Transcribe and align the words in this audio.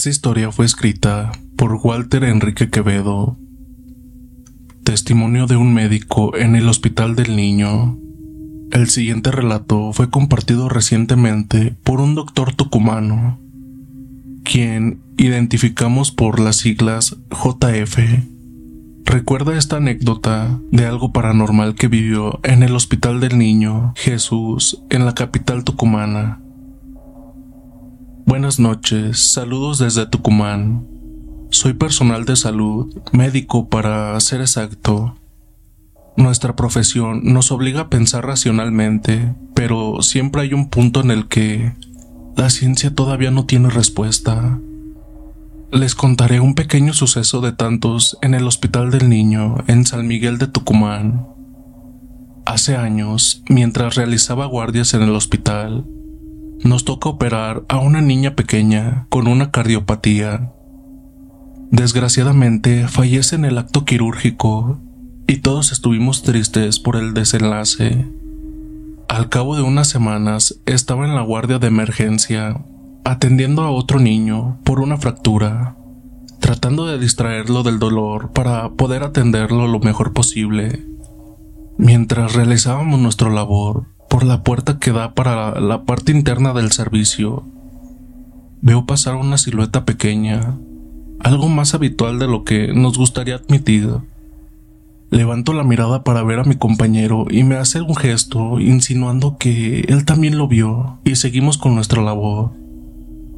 Esta 0.00 0.08
historia 0.08 0.50
fue 0.50 0.64
escrita 0.64 1.30
por 1.56 1.74
Walter 1.74 2.24
Enrique 2.24 2.70
Quevedo, 2.70 3.36
testimonio 4.82 5.46
de 5.46 5.56
un 5.56 5.74
médico 5.74 6.34
en 6.38 6.56
el 6.56 6.70
Hospital 6.70 7.14
del 7.16 7.36
Niño. 7.36 7.98
El 8.70 8.88
siguiente 8.88 9.30
relato 9.30 9.92
fue 9.92 10.08
compartido 10.08 10.70
recientemente 10.70 11.76
por 11.84 12.00
un 12.00 12.14
doctor 12.14 12.54
tucumano, 12.54 13.38
quien 14.42 15.02
identificamos 15.18 16.12
por 16.12 16.40
las 16.40 16.56
siglas 16.56 17.18
JF. 17.30 17.98
Recuerda 19.04 19.58
esta 19.58 19.76
anécdota 19.76 20.58
de 20.70 20.86
algo 20.86 21.12
paranormal 21.12 21.74
que 21.74 21.88
vivió 21.88 22.40
en 22.42 22.62
el 22.62 22.74
Hospital 22.74 23.20
del 23.20 23.36
Niño 23.36 23.92
Jesús 23.96 24.82
en 24.88 25.04
la 25.04 25.14
capital 25.14 25.62
tucumana. 25.62 26.40
Buenas 28.30 28.60
noches, 28.60 29.32
saludos 29.32 29.80
desde 29.80 30.06
Tucumán. 30.06 30.86
Soy 31.50 31.72
personal 31.72 32.24
de 32.26 32.36
salud, 32.36 32.96
médico 33.10 33.68
para 33.68 34.18
ser 34.20 34.40
exacto. 34.40 35.16
Nuestra 36.16 36.54
profesión 36.54 37.22
nos 37.24 37.50
obliga 37.50 37.80
a 37.80 37.90
pensar 37.90 38.24
racionalmente, 38.24 39.34
pero 39.52 40.00
siempre 40.02 40.42
hay 40.42 40.54
un 40.54 40.70
punto 40.70 41.00
en 41.00 41.10
el 41.10 41.26
que 41.26 41.74
la 42.36 42.50
ciencia 42.50 42.94
todavía 42.94 43.32
no 43.32 43.46
tiene 43.46 43.68
respuesta. 43.68 44.60
Les 45.72 45.96
contaré 45.96 46.38
un 46.38 46.54
pequeño 46.54 46.92
suceso 46.92 47.40
de 47.40 47.50
tantos 47.50 48.16
en 48.22 48.34
el 48.34 48.46
Hospital 48.46 48.92
del 48.92 49.08
Niño 49.08 49.56
en 49.66 49.84
San 49.84 50.06
Miguel 50.06 50.38
de 50.38 50.46
Tucumán. 50.46 51.26
Hace 52.46 52.76
años, 52.76 53.42
mientras 53.48 53.96
realizaba 53.96 54.46
guardias 54.46 54.94
en 54.94 55.02
el 55.02 55.16
hospital, 55.16 55.84
nos 56.62 56.84
toca 56.84 57.08
operar 57.08 57.64
a 57.68 57.78
una 57.78 58.00
niña 58.00 58.34
pequeña 58.34 59.06
con 59.08 59.26
una 59.26 59.50
cardiopatía. 59.50 60.52
Desgraciadamente 61.70 62.88
fallece 62.88 63.36
en 63.36 63.44
el 63.44 63.58
acto 63.58 63.84
quirúrgico 63.84 64.80
y 65.26 65.38
todos 65.38 65.72
estuvimos 65.72 66.22
tristes 66.22 66.80
por 66.80 66.96
el 66.96 67.14
desenlace. 67.14 68.06
Al 69.08 69.28
cabo 69.28 69.56
de 69.56 69.62
unas 69.62 69.88
semanas 69.88 70.60
estaba 70.66 71.04
en 71.06 71.14
la 71.14 71.22
guardia 71.22 71.58
de 71.58 71.68
emergencia 71.68 72.64
atendiendo 73.04 73.62
a 73.62 73.70
otro 73.70 73.98
niño 73.98 74.58
por 74.64 74.80
una 74.80 74.96
fractura, 74.96 75.76
tratando 76.40 76.86
de 76.86 76.98
distraerlo 76.98 77.62
del 77.62 77.78
dolor 77.78 78.32
para 78.32 78.70
poder 78.70 79.02
atenderlo 79.02 79.66
lo 79.66 79.80
mejor 79.80 80.12
posible. 80.12 80.86
Mientras 81.78 82.34
realizábamos 82.34 83.00
nuestra 83.00 83.30
labor, 83.30 83.86
por 84.10 84.24
la 84.24 84.42
puerta 84.42 84.80
que 84.80 84.90
da 84.90 85.14
para 85.14 85.60
la 85.60 85.84
parte 85.84 86.10
interna 86.10 86.52
del 86.52 86.72
servicio, 86.72 87.44
veo 88.60 88.84
pasar 88.84 89.14
una 89.14 89.38
silueta 89.38 89.84
pequeña, 89.84 90.58
algo 91.20 91.48
más 91.48 91.74
habitual 91.74 92.18
de 92.18 92.26
lo 92.26 92.42
que 92.42 92.74
nos 92.74 92.98
gustaría 92.98 93.36
admitir. 93.36 93.88
Levanto 95.10 95.52
la 95.52 95.62
mirada 95.62 96.02
para 96.02 96.24
ver 96.24 96.40
a 96.40 96.44
mi 96.44 96.56
compañero 96.56 97.26
y 97.30 97.44
me 97.44 97.54
hace 97.54 97.80
un 97.82 97.94
gesto 97.94 98.58
insinuando 98.58 99.36
que 99.38 99.82
él 99.88 100.04
también 100.04 100.38
lo 100.38 100.48
vio 100.48 100.98
y 101.04 101.14
seguimos 101.14 101.56
con 101.56 101.76
nuestra 101.76 102.02
labor. 102.02 102.50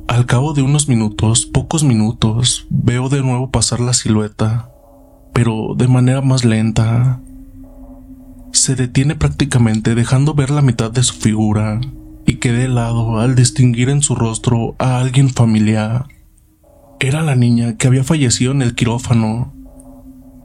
Al 0.08 0.24
cabo 0.24 0.54
de 0.54 0.62
unos 0.62 0.88
minutos, 0.88 1.44
pocos 1.44 1.84
minutos, 1.84 2.66
veo 2.70 3.10
de 3.10 3.22
nuevo 3.22 3.50
pasar 3.50 3.80
la 3.80 3.92
silueta, 3.92 4.70
pero 5.34 5.74
de 5.76 5.88
manera 5.88 6.22
más 6.22 6.46
lenta, 6.46 7.20
se 8.52 8.76
detiene 8.76 9.16
prácticamente 9.16 9.94
dejando 9.94 10.34
ver 10.34 10.50
la 10.50 10.62
mitad 10.62 10.90
de 10.90 11.02
su 11.02 11.14
figura 11.14 11.80
y 12.26 12.36
quedé 12.36 12.66
helado 12.66 13.18
al 13.18 13.34
distinguir 13.34 13.88
en 13.88 14.02
su 14.02 14.14
rostro 14.14 14.76
a 14.78 14.98
alguien 14.98 15.30
familiar. 15.30 16.06
Era 17.00 17.22
la 17.22 17.34
niña 17.34 17.76
que 17.76 17.88
había 17.88 18.04
fallecido 18.04 18.52
en 18.52 18.62
el 18.62 18.74
quirófano. 18.74 19.52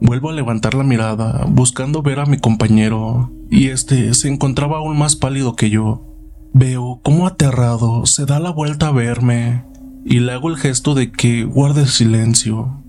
Vuelvo 0.00 0.30
a 0.30 0.32
levantar 0.32 0.74
la 0.74 0.84
mirada 0.84 1.44
buscando 1.48 2.02
ver 2.02 2.20
a 2.20 2.26
mi 2.26 2.38
compañero 2.38 3.30
y 3.50 3.68
este 3.68 4.12
se 4.14 4.28
encontraba 4.28 4.78
aún 4.78 4.98
más 4.98 5.14
pálido 5.14 5.54
que 5.54 5.70
yo. 5.70 6.04
Veo 6.52 7.00
cómo 7.02 7.26
aterrado 7.26 8.06
se 8.06 8.26
da 8.26 8.40
la 8.40 8.50
vuelta 8.50 8.88
a 8.88 8.92
verme 8.92 9.64
y 10.04 10.20
le 10.20 10.32
hago 10.32 10.48
el 10.48 10.56
gesto 10.56 10.94
de 10.94 11.12
que 11.12 11.44
guarde 11.44 11.86
silencio. 11.86 12.82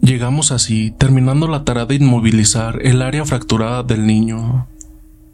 Llegamos 0.00 0.52
así, 0.52 0.92
terminando 0.96 1.48
la 1.48 1.64
tarea 1.64 1.86
de 1.86 1.96
inmovilizar 1.96 2.80
el 2.82 3.02
área 3.02 3.24
fracturada 3.24 3.82
del 3.82 4.06
niño, 4.06 4.68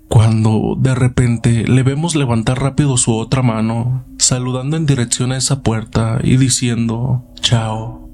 cuando 0.09 0.77
de 0.79 0.95
repente 0.95 1.67
le 1.67 1.83
vemos 1.83 2.15
levantar 2.15 2.61
rápido 2.61 2.97
su 2.97 3.15
otra 3.15 3.43
mano, 3.43 4.05
saludando 4.19 4.77
en 4.77 4.87
dirección 4.87 5.33
a 5.33 5.37
esa 5.37 5.63
puerta 5.63 6.19
y 6.23 6.37
diciendo 6.37 7.25
chao. 7.41 8.09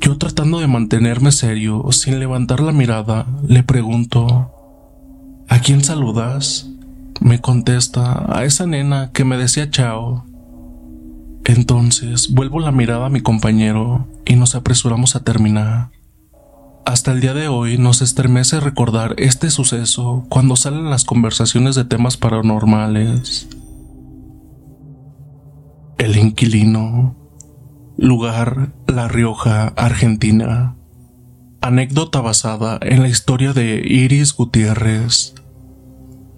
Yo 0.00 0.16
tratando 0.16 0.60
de 0.60 0.68
mantenerme 0.68 1.32
serio, 1.32 1.84
sin 1.90 2.20
levantar 2.20 2.60
la 2.60 2.72
mirada, 2.72 3.26
le 3.46 3.62
pregunto 3.62 4.52
¿A 5.50 5.60
quién 5.60 5.82
saludas? 5.82 6.68
Me 7.20 7.40
contesta 7.40 8.26
a 8.28 8.44
esa 8.44 8.66
nena 8.66 9.10
que 9.12 9.24
me 9.24 9.38
decía 9.38 9.70
chao. 9.70 10.27
Entonces 11.44 12.32
vuelvo 12.32 12.60
la 12.60 12.72
mirada 12.72 13.06
a 13.06 13.10
mi 13.10 13.20
compañero 13.20 14.06
y 14.24 14.36
nos 14.36 14.54
apresuramos 14.54 15.16
a 15.16 15.24
terminar. 15.24 15.90
Hasta 16.84 17.12
el 17.12 17.20
día 17.20 17.34
de 17.34 17.48
hoy 17.48 17.76
nos 17.76 18.00
estremece 18.00 18.60
recordar 18.60 19.14
este 19.18 19.50
suceso 19.50 20.24
cuando 20.30 20.56
salen 20.56 20.88
las 20.88 21.04
conversaciones 21.04 21.74
de 21.74 21.84
temas 21.84 22.16
paranormales. 22.16 23.48
El 25.98 26.16
inquilino. 26.16 27.14
Lugar 27.98 28.72
La 28.86 29.08
Rioja, 29.08 29.68
Argentina. 29.76 30.76
Anécdota 31.60 32.20
basada 32.20 32.78
en 32.80 33.02
la 33.02 33.08
historia 33.08 33.52
de 33.52 33.82
Iris 33.84 34.32
Gutiérrez. 34.32 35.34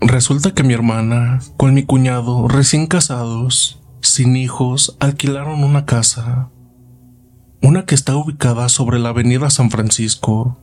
Resulta 0.00 0.55
que 0.55 0.62
mi 0.62 0.73
hermana, 0.73 1.41
con 1.58 1.75
mi 1.75 1.85
cuñado, 1.85 2.49
recién 2.49 2.87
casados, 2.87 3.80
sin 4.02 4.37
hijos, 4.37 4.97
alquilaron 5.00 5.64
una 5.64 5.87
casa. 5.87 6.50
Una 7.62 7.85
que 7.85 7.94
está 7.94 8.17
ubicada 8.17 8.69
sobre 8.69 8.99
la 8.99 9.11
avenida 9.11 9.50
San 9.50 9.70
Francisco. 9.70 10.58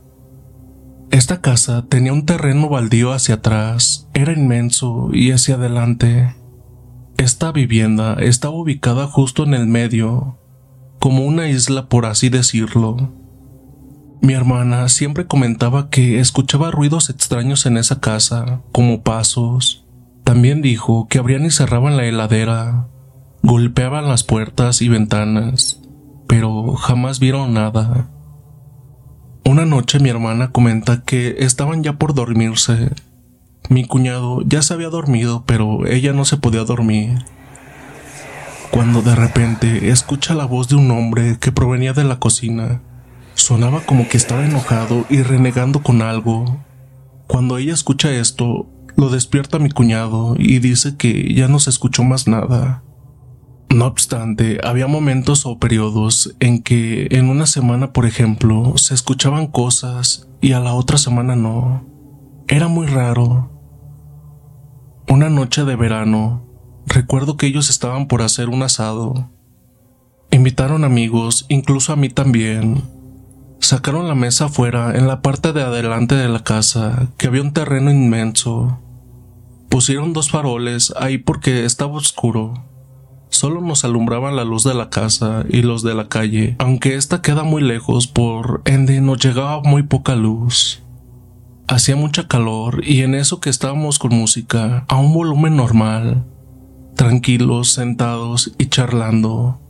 Esta 1.10 1.40
casa 1.40 1.86
tenía 1.88 2.12
un 2.12 2.26
terreno 2.26 2.68
baldío 2.68 3.12
hacia 3.12 3.36
atrás, 3.36 4.08
era 4.14 4.32
inmenso 4.32 5.10
y 5.12 5.30
hacia 5.30 5.54
adelante. 5.54 6.34
Esta 7.16 7.50
vivienda 7.52 8.14
estaba 8.14 8.54
ubicada 8.54 9.06
justo 9.06 9.44
en 9.44 9.54
el 9.54 9.66
medio, 9.66 10.38
como 10.98 11.24
una 11.24 11.48
isla 11.48 11.88
por 11.88 12.06
así 12.06 12.28
decirlo. 12.28 13.12
Mi 14.20 14.34
hermana 14.34 14.88
siempre 14.88 15.26
comentaba 15.26 15.90
que 15.90 16.18
escuchaba 16.18 16.70
ruidos 16.70 17.08
extraños 17.08 17.66
en 17.66 17.76
esa 17.76 18.00
casa, 18.00 18.62
como 18.72 19.02
pasos. 19.02 19.86
También 20.24 20.60
dijo 20.60 21.06
que 21.08 21.18
abrían 21.18 21.46
y 21.46 21.50
cerraban 21.50 21.96
la 21.96 22.04
heladera, 22.04 22.88
golpeaban 23.42 24.08
las 24.08 24.24
puertas 24.24 24.82
y 24.82 24.88
ventanas, 24.88 25.80
pero 26.26 26.74
jamás 26.74 27.20
vieron 27.20 27.54
nada. 27.54 28.10
Una 29.44 29.64
noche 29.64 29.98
mi 29.98 30.10
hermana 30.10 30.50
comenta 30.52 31.02
que 31.02 31.36
estaban 31.38 31.82
ya 31.82 31.94
por 31.94 32.14
dormirse. 32.14 32.90
Mi 33.70 33.86
cuñado 33.86 34.42
ya 34.42 34.62
se 34.62 34.74
había 34.74 34.88
dormido, 34.88 35.44
pero 35.46 35.86
ella 35.86 36.12
no 36.12 36.24
se 36.24 36.36
podía 36.36 36.64
dormir. 36.64 37.24
Cuando 38.70 39.02
de 39.02 39.14
repente 39.14 39.90
escucha 39.90 40.34
la 40.34 40.44
voz 40.44 40.68
de 40.68 40.76
un 40.76 40.90
hombre 40.90 41.38
que 41.38 41.52
provenía 41.52 41.92
de 41.94 42.04
la 42.04 42.18
cocina 42.18 42.82
Sonaba 43.38 43.80
como 43.82 44.08
que 44.08 44.16
estaba 44.16 44.44
enojado 44.44 45.06
y 45.08 45.22
renegando 45.22 45.80
con 45.80 46.02
algo. 46.02 46.58
Cuando 47.28 47.56
ella 47.56 47.72
escucha 47.72 48.10
esto, 48.10 48.66
lo 48.96 49.10
despierta 49.10 49.60
mi 49.60 49.70
cuñado 49.70 50.34
y 50.36 50.58
dice 50.58 50.96
que 50.96 51.32
ya 51.32 51.46
no 51.46 51.60
se 51.60 51.70
escuchó 51.70 52.02
más 52.02 52.26
nada. 52.26 52.82
No 53.70 53.86
obstante, 53.86 54.58
había 54.64 54.86
momentos 54.86 55.44
o 55.44 55.58
periodos 55.58 56.34
en 56.40 56.62
que 56.62 57.08
en 57.10 57.28
una 57.28 57.46
semana, 57.46 57.92
por 57.92 58.06
ejemplo, 58.06 58.74
se 58.76 58.94
escuchaban 58.94 59.46
cosas 59.46 60.28
y 60.40 60.52
a 60.52 60.60
la 60.60 60.74
otra 60.74 60.98
semana 60.98 61.36
no. 61.36 61.86
Era 62.48 62.68
muy 62.68 62.86
raro. 62.86 63.52
Una 65.08 65.28
noche 65.28 65.64
de 65.64 65.76
verano, 65.76 66.46
recuerdo 66.86 67.36
que 67.36 67.46
ellos 67.46 67.68
estaban 67.70 68.08
por 68.08 68.22
hacer 68.22 68.48
un 68.48 68.62
asado. 68.62 69.30
Invitaron 70.30 70.84
amigos, 70.84 71.46
incluso 71.48 71.92
a 71.92 71.96
mí 71.96 72.08
también, 72.08 72.82
Sacaron 73.60 74.08
la 74.08 74.14
mesa 74.14 74.46
afuera, 74.46 74.96
en 74.96 75.08
la 75.08 75.20
parte 75.20 75.52
de 75.52 75.62
adelante 75.62 76.14
de 76.14 76.28
la 76.28 76.42
casa, 76.42 77.08
que 77.18 77.26
había 77.26 77.42
un 77.42 77.52
terreno 77.52 77.90
inmenso. 77.90 78.78
Pusieron 79.68 80.12
dos 80.12 80.30
faroles 80.30 80.94
ahí 80.96 81.18
porque 81.18 81.64
estaba 81.64 81.94
oscuro. 81.94 82.67
Solo 83.38 83.60
nos 83.60 83.84
alumbraban 83.84 84.34
la 84.34 84.42
luz 84.42 84.64
de 84.64 84.74
la 84.74 84.90
casa 84.90 85.44
y 85.48 85.62
los 85.62 85.84
de 85.84 85.94
la 85.94 86.08
calle, 86.08 86.56
aunque 86.58 86.96
esta 86.96 87.22
queda 87.22 87.44
muy 87.44 87.62
lejos, 87.62 88.08
por 88.08 88.62
ende 88.64 89.00
nos 89.00 89.24
llegaba 89.24 89.62
muy 89.62 89.84
poca 89.84 90.16
luz. 90.16 90.82
Hacía 91.68 91.94
mucha 91.94 92.26
calor 92.26 92.82
y 92.84 93.02
en 93.02 93.14
eso 93.14 93.38
que 93.38 93.48
estábamos 93.48 94.00
con 94.00 94.12
música, 94.12 94.84
a 94.88 94.96
un 94.96 95.14
volumen 95.14 95.54
normal, 95.54 96.26
tranquilos, 96.96 97.68
sentados 97.68 98.54
y 98.58 98.66
charlando. 98.66 99.60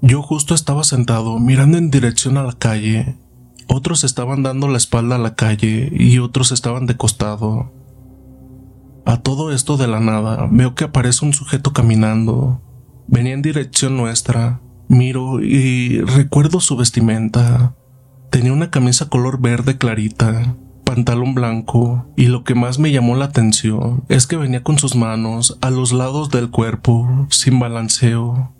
Yo 0.00 0.22
justo 0.22 0.54
estaba 0.54 0.82
sentado 0.82 1.38
mirando 1.38 1.76
en 1.76 1.90
dirección 1.90 2.38
a 2.38 2.42
la 2.42 2.54
calle. 2.54 3.18
Otros 3.66 4.02
estaban 4.02 4.42
dando 4.42 4.66
la 4.66 4.78
espalda 4.78 5.16
a 5.16 5.18
la 5.18 5.34
calle 5.34 5.92
y 5.92 6.20
otros 6.20 6.52
estaban 6.52 6.86
de 6.86 6.96
costado. 6.96 7.70
A 9.04 9.18
todo 9.18 9.52
esto 9.52 9.76
de 9.76 9.88
la 9.88 10.00
nada 10.00 10.48
veo 10.50 10.74
que 10.74 10.84
aparece 10.84 11.26
un 11.26 11.34
sujeto 11.34 11.74
caminando. 11.74 12.62
Venía 13.10 13.32
en 13.32 13.42
dirección 13.42 13.96
nuestra. 13.96 14.60
Miro 14.86 15.40
y 15.42 16.00
recuerdo 16.02 16.60
su 16.60 16.76
vestimenta. 16.76 17.74
Tenía 18.30 18.52
una 18.52 18.70
camisa 18.70 19.08
color 19.08 19.40
verde 19.40 19.78
clarita, 19.78 20.56
pantalón 20.84 21.34
blanco, 21.34 22.06
y 22.16 22.26
lo 22.26 22.44
que 22.44 22.54
más 22.54 22.78
me 22.78 22.92
llamó 22.92 23.16
la 23.16 23.24
atención 23.24 24.04
es 24.10 24.26
que 24.26 24.36
venía 24.36 24.62
con 24.62 24.78
sus 24.78 24.94
manos 24.94 25.58
a 25.62 25.70
los 25.70 25.92
lados 25.92 26.28
del 26.28 26.50
cuerpo, 26.50 27.26
sin 27.30 27.58
balanceo, 27.58 28.54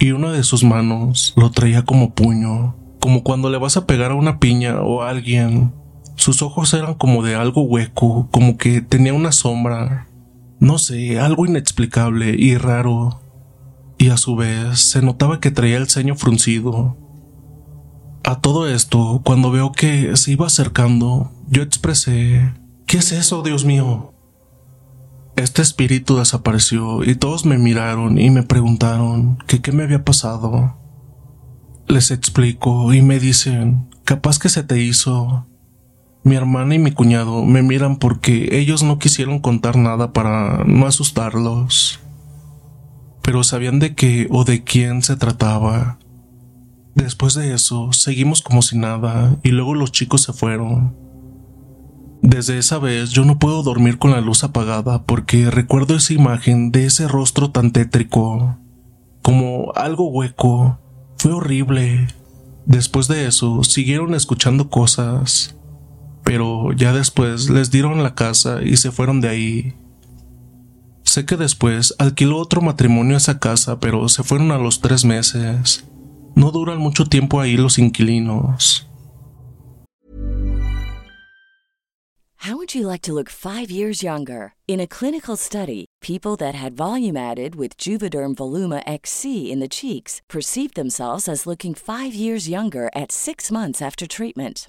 y 0.00 0.10
una 0.10 0.32
de 0.32 0.42
sus 0.42 0.64
manos 0.64 1.32
lo 1.36 1.52
traía 1.52 1.84
como 1.84 2.12
puño, 2.12 2.74
como 3.00 3.22
cuando 3.22 3.50
le 3.50 3.58
vas 3.58 3.76
a 3.76 3.86
pegar 3.86 4.10
a 4.10 4.16
una 4.16 4.40
piña 4.40 4.80
o 4.80 5.02
a 5.02 5.10
alguien. 5.10 5.72
Sus 6.16 6.42
ojos 6.42 6.74
eran 6.74 6.94
como 6.94 7.22
de 7.22 7.36
algo 7.36 7.62
hueco, 7.62 8.28
como 8.32 8.58
que 8.58 8.80
tenía 8.80 9.14
una 9.14 9.30
sombra, 9.30 10.08
no 10.58 10.78
sé, 10.78 11.20
algo 11.20 11.46
inexplicable 11.46 12.34
y 12.36 12.56
raro. 12.56 13.20
Y 13.98 14.10
a 14.10 14.16
su 14.16 14.36
vez 14.36 14.80
se 14.80 15.02
notaba 15.02 15.40
que 15.40 15.50
traía 15.50 15.78
el 15.78 15.88
ceño 15.88 16.16
fruncido. 16.16 16.96
A 18.24 18.40
todo 18.40 18.68
esto, 18.68 19.22
cuando 19.24 19.50
veo 19.50 19.72
que 19.72 20.16
se 20.16 20.32
iba 20.32 20.46
acercando, 20.46 21.32
yo 21.48 21.62
expresé, 21.62 22.52
¿qué 22.86 22.98
es 22.98 23.12
eso, 23.12 23.42
Dios 23.42 23.64
mío? 23.64 24.12
Este 25.36 25.60
espíritu 25.60 26.16
desapareció 26.16 27.04
y 27.04 27.14
todos 27.14 27.44
me 27.44 27.58
miraron 27.58 28.18
y 28.18 28.30
me 28.30 28.42
preguntaron 28.42 29.36
que 29.46 29.60
qué 29.60 29.70
me 29.70 29.84
había 29.84 30.02
pasado. 30.02 30.78
Les 31.88 32.10
explico 32.10 32.92
y 32.94 33.02
me 33.02 33.20
dicen, 33.20 33.88
capaz 34.04 34.38
que 34.38 34.48
se 34.48 34.62
te 34.62 34.82
hizo. 34.82 35.46
Mi 36.24 36.34
hermana 36.34 36.74
y 36.74 36.78
mi 36.78 36.90
cuñado 36.90 37.44
me 37.44 37.62
miran 37.62 37.96
porque 37.96 38.58
ellos 38.58 38.82
no 38.82 38.98
quisieron 38.98 39.38
contar 39.38 39.76
nada 39.76 40.12
para 40.12 40.64
no 40.64 40.86
asustarlos. 40.86 42.00
Pero 43.26 43.42
sabían 43.42 43.80
de 43.80 43.96
qué 43.96 44.28
o 44.30 44.44
de 44.44 44.62
quién 44.62 45.02
se 45.02 45.16
trataba. 45.16 45.98
Después 46.94 47.34
de 47.34 47.52
eso, 47.52 47.92
seguimos 47.92 48.40
como 48.40 48.62
si 48.62 48.78
nada 48.78 49.36
y 49.42 49.48
luego 49.48 49.74
los 49.74 49.90
chicos 49.90 50.22
se 50.22 50.32
fueron. 50.32 50.94
Desde 52.22 52.56
esa 52.56 52.78
vez 52.78 53.10
yo 53.10 53.24
no 53.24 53.40
puedo 53.40 53.64
dormir 53.64 53.98
con 53.98 54.12
la 54.12 54.20
luz 54.20 54.44
apagada 54.44 55.02
porque 55.02 55.50
recuerdo 55.50 55.96
esa 55.96 56.12
imagen 56.12 56.70
de 56.70 56.86
ese 56.86 57.08
rostro 57.08 57.50
tan 57.50 57.72
tétrico, 57.72 58.58
como 59.22 59.72
algo 59.74 60.08
hueco. 60.08 60.78
Fue 61.18 61.32
horrible. 61.32 62.06
Después 62.64 63.08
de 63.08 63.26
eso 63.26 63.64
siguieron 63.64 64.14
escuchando 64.14 64.70
cosas, 64.70 65.56
pero 66.22 66.70
ya 66.74 66.92
después 66.92 67.50
les 67.50 67.72
dieron 67.72 68.04
la 68.04 68.14
casa 68.14 68.62
y 68.62 68.76
se 68.76 68.92
fueron 68.92 69.20
de 69.20 69.28
ahí. 69.28 69.74
Sé 71.16 71.24
que 71.24 71.38
después 71.38 71.94
alquiló 71.98 72.36
otro 72.36 72.60
matrimonio 72.60 73.16
esa 73.16 73.38
casa, 73.38 73.80
pero 73.80 74.06
se 74.10 74.22
fueron 74.22 74.50
a 74.50 74.58
los 74.58 74.82
tres 74.82 75.02
meses. 75.02 75.82
No 76.34 76.50
duran 76.50 76.76
mucho 76.76 77.06
tiempo 77.06 77.40
ahí 77.40 77.56
los 77.56 77.78
inquilinos. 77.78 78.86
How 82.46 82.58
would 82.58 82.74
you 82.74 82.86
like 82.86 83.00
to 83.00 83.14
look 83.14 83.30
five 83.30 83.70
years 83.70 84.02
younger? 84.02 84.52
In 84.68 84.78
a 84.78 84.86
clinical 84.86 85.38
study, 85.38 85.86
people 86.02 86.36
that 86.36 86.54
had 86.54 86.76
volume 86.76 87.16
added 87.16 87.54
with 87.54 87.78
Juvederm 87.78 88.34
Voluma 88.34 88.82
XC 88.86 89.50
in 89.50 89.58
the 89.58 89.68
cheeks 89.68 90.20
perceived 90.28 90.74
themselves 90.74 91.30
as 91.30 91.46
looking 91.46 91.74
five 91.74 92.14
years 92.14 92.46
younger 92.46 92.90
at 92.94 93.10
six 93.10 93.50
months 93.50 93.80
after 93.80 94.06
treatment. 94.06 94.68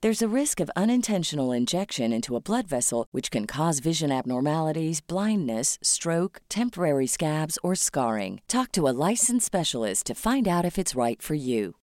There's 0.00 0.22
a 0.22 0.28
risk 0.28 0.60
of 0.60 0.70
unintentional 0.76 1.50
injection 1.50 2.12
into 2.12 2.36
a 2.36 2.40
blood 2.40 2.68
vessel, 2.68 3.06
which 3.10 3.32
can 3.32 3.46
cause 3.46 3.80
vision 3.80 4.12
abnormalities, 4.12 5.00
blindness, 5.00 5.76
stroke, 5.82 6.40
temporary 6.48 7.08
scabs, 7.08 7.58
or 7.64 7.74
scarring. 7.74 8.40
Talk 8.46 8.70
to 8.72 8.86
a 8.86 8.94
licensed 8.94 9.44
specialist 9.44 10.06
to 10.06 10.14
find 10.14 10.46
out 10.46 10.64
if 10.64 10.78
it's 10.78 10.94
right 10.94 11.20
for 11.20 11.34
you. 11.34 11.74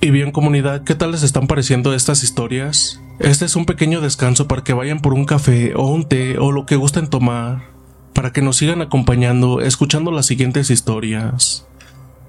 Y 0.00 0.10
bien, 0.10 0.30
comunidad, 0.30 0.84
¿qué 0.84 0.94
tal 0.94 1.10
les 1.10 1.24
están 1.24 1.48
pareciendo 1.48 1.92
estas 1.92 2.22
historias? 2.22 3.00
Este 3.18 3.46
es 3.46 3.56
un 3.56 3.66
pequeño 3.66 4.00
descanso 4.00 4.46
para 4.46 4.62
que 4.62 4.74
vayan 4.74 5.00
por 5.00 5.12
un 5.12 5.24
café 5.24 5.74
o 5.74 5.88
un 5.88 6.08
té 6.08 6.38
o 6.38 6.52
lo 6.52 6.66
que 6.66 6.76
gusten 6.76 7.10
tomar, 7.10 7.64
para 8.12 8.32
que 8.32 8.42
nos 8.42 8.58
sigan 8.58 8.80
acompañando 8.80 9.60
escuchando 9.60 10.12
las 10.12 10.26
siguientes 10.26 10.70
historias. 10.70 11.66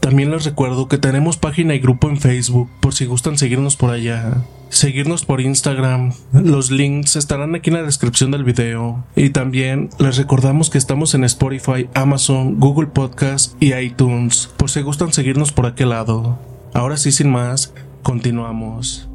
También 0.06 0.30
les 0.30 0.46
recuerdo 0.46 0.88
que 0.88 1.00
tenemos 1.00 1.38
página 1.38 1.74
y 1.74 1.80
grupo 1.80 2.08
en 2.08 2.18
Facebook 2.18 2.70
por 2.80 2.94
si 2.94 3.08
gustan 3.08 3.40
seguirnos 3.40 3.76
por 3.76 3.90
allá. 3.90 4.46
Seguirnos 4.70 5.26
por 5.26 5.42
Instagram. 5.42 6.14
Los 6.32 6.70
links 6.70 7.16
estarán 7.16 7.56
aquí 7.56 7.72
en 7.72 7.78
la 7.78 7.82
descripción 7.82 8.30
del 8.30 8.44
video. 8.44 9.04
Y 9.16 9.32
también 9.32 9.90
les 9.98 10.18
recordamos 10.18 10.70
que 10.70 10.78
estamos 10.78 11.16
en 11.16 11.24
Spotify, 11.24 11.90
Amazon, 11.96 12.60
Google 12.60 12.86
Podcast 12.90 13.60
y 13.60 13.74
iTunes 13.74 14.52
por 14.58 14.70
si 14.70 14.84
gustan 14.84 15.12
seguirnos 15.12 15.52
por 15.52 15.66
aquel 15.66 15.90
lado. 15.90 16.38
Ahora 16.76 16.98
sí, 16.98 17.12
sin 17.12 17.32
más, 17.32 17.74
continuamos. 18.04 19.10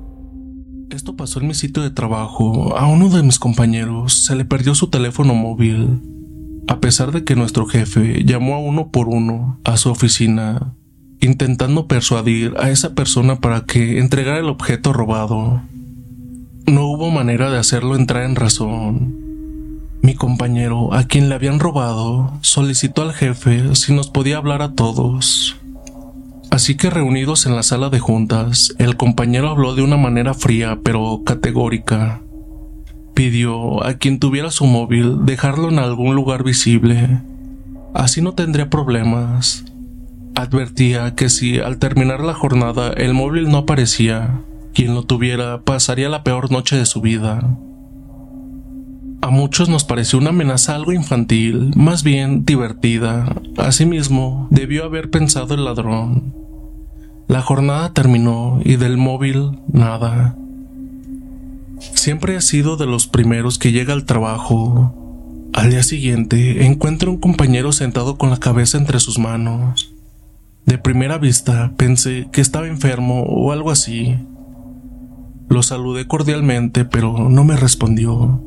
Esto 0.91 1.15
pasó 1.15 1.39
en 1.39 1.47
mi 1.47 1.55
sitio 1.55 1.85
de 1.85 1.91
trabajo. 1.91 2.77
A 2.77 2.89
uno 2.89 3.11
de 3.11 3.23
mis 3.23 3.39
compañeros 3.39 4.25
se 4.25 4.35
le 4.35 4.45
perdió 4.45 4.75
su 4.75 4.91
teléfono 4.91 5.35
móvil. 5.35 6.01
A 6.67 6.81
pesar 6.81 7.13
de 7.13 7.23
que 7.23 7.37
nuestro 7.37 7.67
jefe 7.67 8.25
llamó 8.25 8.57
a 8.57 8.59
uno 8.59 8.91
por 8.91 9.07
uno 9.07 9.61
a 9.65 9.77
su 9.77 9.89
oficina, 9.89 10.75
intentando 11.21 11.87
persuadir 11.87 12.55
a 12.59 12.71
esa 12.71 12.95
persona 12.95 13.41
para 13.41 13.63
que 13.63 13.99
entregara 13.99 14.39
el 14.39 14.49
objeto 14.49 14.93
robado. 14.93 15.63
No 16.67 16.87
hubo 16.87 17.11
manera 17.11 17.51
de 17.51 17.59
hacerlo 17.59 17.97
entrar 17.97 18.25
en 18.25 18.37
razón. 18.37 19.31
Mi 20.03 20.15
compañero, 20.15 20.95
a 20.95 21.05
quien 21.05 21.29
le 21.29 21.35
habían 21.35 21.61
robado, 21.61 22.33
solicitó 22.41 23.03
al 23.03 23.13
jefe 23.13 23.75
si 23.75 23.93
nos 23.93 24.09
podía 24.09 24.39
hablar 24.39 24.63
a 24.63 24.73
todos. 24.73 25.57
Así 26.51 26.77
que 26.77 26.91
reunidos 26.91 27.47
en 27.47 27.55
la 27.55 27.63
sala 27.63 27.91
de 27.91 28.01
juntas, 28.01 28.75
el 28.79 28.97
compañero 28.97 29.51
habló 29.51 29.75
de 29.75 29.83
una 29.83 29.97
manera 29.97 30.35
fría 30.35 30.79
pero 30.83 31.23
categórica. 31.25 32.23
Pidió 33.15 33.85
a 33.85 33.95
quien 33.95 34.19
tuviera 34.19 34.51
su 34.51 34.65
móvil 34.67 35.27
dejarlo 35.27 35.69
en 35.69 35.79
algún 35.79 36.15
lugar 36.15 36.45
visible. 36.45 37.21
Así 37.95 38.23
no 38.23 38.33
tendría 38.33 38.71
problemas. 38.71 39.65
Advertía 40.35 41.15
que 41.15 41.29
si 41.29 41.59
al 41.59 41.79
terminar 41.79 42.21
la 42.21 42.35
jornada 42.35 42.93
el 42.93 43.15
móvil 43.15 43.51
no 43.51 43.59
aparecía, 43.59 44.43
quien 44.73 44.95
lo 44.95 45.03
tuviera 45.03 45.63
pasaría 45.63 46.09
la 46.09 46.25
peor 46.25 46.51
noche 46.51 46.77
de 46.77 46.87
su 46.87 47.01
vida. 47.01 47.59
A 49.23 49.29
muchos 49.29 49.69
nos 49.69 49.85
pareció 49.85 50.19
una 50.19 50.31
amenaza 50.31 50.75
algo 50.75 50.93
infantil, 50.93 51.73
más 51.77 52.03
bien 52.03 52.47
divertida. 52.47 53.37
Asimismo, 53.59 54.49
debió 54.51 54.85
haber 54.85 55.11
pensado 55.11 55.55
el 55.55 55.65
ladrón. 55.65 56.35
La 57.29 57.43
jornada 57.43 57.93
terminó 57.93 58.61
y 58.65 58.77
del 58.77 58.97
móvil 58.97 59.61
nada. 59.71 60.37
Siempre 61.79 62.35
he 62.35 62.41
sido 62.41 62.77
de 62.77 62.87
los 62.87 63.07
primeros 63.07 63.59
que 63.59 63.73
llega 63.73 63.93
al 63.93 64.07
trabajo. 64.07 64.95
Al 65.53 65.71
día 65.71 65.83
siguiente 65.83 66.65
encuentro 66.65 67.11
un 67.11 67.19
compañero 67.19 67.73
sentado 67.73 68.17
con 68.17 68.31
la 68.31 68.39
cabeza 68.39 68.79
entre 68.79 69.01
sus 69.01 69.19
manos. 69.19 69.90
De 70.71 70.79
primera 70.79 71.19
vista 71.19 71.73
pensé 71.77 72.29
que 72.31 72.41
estaba 72.41 72.69
enfermo 72.69 73.25
o 73.25 73.51
algo 73.51 73.73
así. 73.73 74.17
Lo 75.49 75.65
saludé 75.65 76.07
cordialmente, 76.07 76.85
pero 76.85 77.29
no 77.29 77.43
me 77.43 77.57
respondió. 77.57 78.41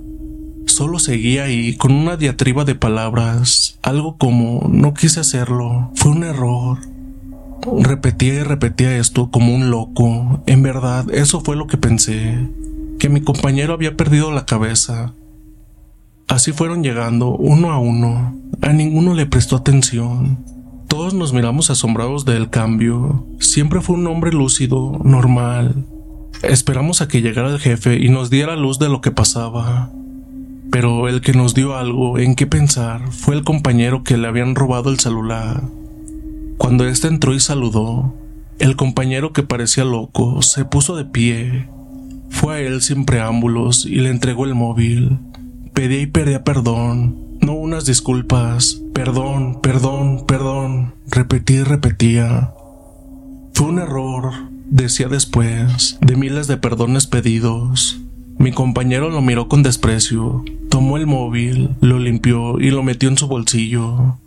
Solo 0.65 0.99
seguía 0.99 1.43
ahí 1.43 1.75
con 1.75 1.91
una 1.91 2.15
diatriba 2.15 2.63
de 2.63 2.75
palabras, 2.75 3.77
algo 3.81 4.15
como 4.15 4.69
no 4.69 4.93
quise 4.93 5.19
hacerlo, 5.19 5.91
fue 5.95 6.13
un 6.13 6.23
error. 6.23 6.77
Repetía 7.81 8.35
y 8.35 8.43
repetía 8.43 8.95
esto 8.95 9.29
como 9.29 9.53
un 9.53 9.69
loco. 9.69 10.41
En 10.45 10.63
verdad, 10.63 11.13
eso 11.13 11.41
fue 11.41 11.57
lo 11.57 11.67
que 11.67 11.75
pensé, 11.75 12.39
que 12.99 13.09
mi 13.09 13.19
compañero 13.19 13.73
había 13.73 13.97
perdido 13.97 14.31
la 14.31 14.45
cabeza. 14.45 15.13
Así 16.29 16.53
fueron 16.53 16.83
llegando 16.83 17.35
uno 17.35 17.73
a 17.73 17.79
uno. 17.79 18.39
A 18.61 18.71
ninguno 18.71 19.13
le 19.13 19.25
prestó 19.25 19.57
atención. 19.57 20.52
Todos 20.93 21.15
nos 21.15 21.33
miramos 21.33 21.71
asombrados 21.71 22.23
del 22.23 22.51
cambio. 22.51 23.25
Siempre 23.39 23.81
fue 23.81 23.95
un 23.95 24.05
hombre 24.05 24.31
lúcido, 24.31 24.99
normal. 25.03 25.87
Esperamos 26.43 27.01
a 27.01 27.07
que 27.07 27.23
llegara 27.23 27.49
el 27.49 27.57
jefe 27.57 27.97
y 27.97 28.09
nos 28.09 28.29
diera 28.29 28.55
luz 28.55 28.77
de 28.77 28.89
lo 28.89 29.01
que 29.01 29.09
pasaba. 29.09 29.91
Pero 30.71 31.07
el 31.07 31.21
que 31.21 31.33
nos 31.33 31.55
dio 31.55 31.75
algo 31.75 32.19
en 32.19 32.35
qué 32.35 32.45
pensar 32.45 33.11
fue 33.11 33.33
el 33.33 33.43
compañero 33.43 34.03
que 34.03 34.17
le 34.17 34.27
habían 34.27 34.53
robado 34.53 34.91
el 34.91 34.99
celular. 34.99 35.63
Cuando 36.59 36.85
éste 36.85 37.07
entró 37.07 37.33
y 37.33 37.39
saludó, 37.39 38.13
el 38.59 38.75
compañero 38.75 39.33
que 39.33 39.41
parecía 39.41 39.85
loco 39.85 40.43
se 40.43 40.63
puso 40.63 40.95
de 40.95 41.05
pie. 41.05 41.69
Fue 42.29 42.53
a 42.53 42.59
él 42.59 42.83
sin 42.83 43.05
preámbulos 43.05 43.87
y 43.87 43.95
le 43.95 44.11
entregó 44.11 44.45
el 44.45 44.53
móvil. 44.53 45.17
Pedía 45.73 46.01
y 46.01 46.05
pedía 46.05 46.43
perdón, 46.43 47.32
no 47.43 47.53
unas 47.53 47.85
disculpas, 47.85 48.81
perdón, 48.93 49.59
perdón, 49.61 50.25
perdón, 50.25 50.93
repetía 51.07 51.59
y 51.59 51.63
repetía. 51.63 52.53
Fue 53.53 53.67
un 53.67 53.79
error, 53.79 54.31
decía 54.69 55.09
después, 55.09 55.97
de 56.01 56.15
miles 56.15 56.47
de 56.47 56.57
perdones 56.57 57.05
pedidos. 57.05 57.99
Mi 58.37 58.51
compañero 58.51 59.09
lo 59.09 59.21
miró 59.21 59.49
con 59.49 59.61
desprecio, 59.61 60.43
tomó 60.69 60.97
el 60.97 61.05
móvil, 61.05 61.71
lo 61.81 61.99
limpió 61.99 62.59
y 62.59 62.71
lo 62.71 62.81
metió 62.81 63.09
en 63.09 63.17
su 63.17 63.27
bolsillo. 63.27 64.19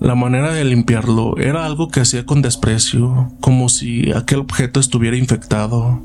La 0.00 0.14
manera 0.14 0.52
de 0.52 0.64
limpiarlo 0.64 1.36
era 1.36 1.66
algo 1.66 1.88
que 1.88 2.00
hacía 2.00 2.24
con 2.24 2.40
desprecio, 2.40 3.32
como 3.40 3.68
si 3.68 4.12
aquel 4.12 4.40
objeto 4.40 4.80
estuviera 4.80 5.16
infectado. 5.16 6.02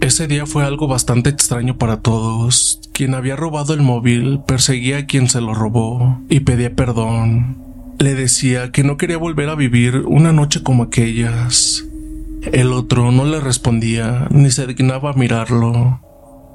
Ese 0.00 0.28
día 0.28 0.46
fue 0.46 0.64
algo 0.64 0.86
bastante 0.86 1.28
extraño 1.28 1.76
para 1.76 2.00
todos. 2.00 2.80
Quien 2.92 3.14
había 3.14 3.34
robado 3.34 3.74
el 3.74 3.82
móvil 3.82 4.40
perseguía 4.46 4.98
a 4.98 5.06
quien 5.06 5.28
se 5.28 5.40
lo 5.40 5.54
robó 5.54 6.20
y 6.28 6.40
pedía 6.40 6.74
perdón. 6.74 7.58
Le 7.98 8.14
decía 8.14 8.70
que 8.70 8.84
no 8.84 8.96
quería 8.96 9.18
volver 9.18 9.48
a 9.48 9.56
vivir 9.56 10.04
una 10.06 10.32
noche 10.32 10.62
como 10.62 10.84
aquellas. 10.84 11.84
El 12.52 12.72
otro 12.72 13.10
no 13.10 13.24
le 13.24 13.40
respondía 13.40 14.28
ni 14.30 14.52
se 14.52 14.68
dignaba 14.68 15.10
a 15.10 15.14
mirarlo. 15.14 16.00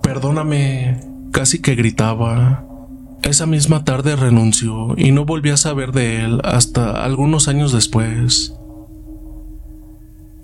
Perdóname, 0.01 1.01
casi 1.31 1.59
que 1.59 1.75
gritaba. 1.75 2.65
Esa 3.23 3.45
misma 3.45 3.83
tarde 3.83 4.15
renunció 4.15 4.95
y 4.97 5.11
no 5.11 5.25
volví 5.25 5.49
a 5.49 5.57
saber 5.57 5.91
de 5.91 6.23
él 6.23 6.39
hasta 6.45 7.03
algunos 7.03 7.49
años 7.49 7.73
después. 7.73 8.55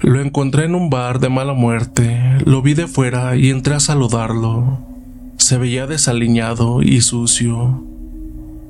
Lo 0.01 0.22
encontré 0.22 0.63
en 0.63 0.75
un 0.75 0.89
bar 0.89 1.20
de 1.20 1.27
mala 1.27 1.51
muerte, 1.51 2.38
lo 2.46 2.62
vi 2.62 2.74
de 2.74 2.88
fuera 2.88 3.36
y 3.36 3.50
entré 3.50 3.75
a 3.75 3.82
saludarlo. 3.82 4.79
Se 5.36 5.58
veía 5.58 5.88
desaliñado 5.88 6.82
y 6.82 7.01
sucio. 7.01 7.84